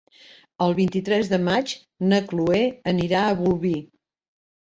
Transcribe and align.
El 0.67 0.71
vint-i-tres 0.77 1.29
de 1.33 1.39
maig 1.47 1.73
na 2.13 2.23
Cloè 2.33 2.63
anirà 2.93 3.21
a 3.27 3.37
Bolvir. 3.45 3.77